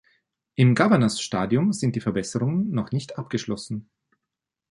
[0.55, 3.91] Im Governors Stadium sind die Verbesserungen noch nicht abgeschlossen.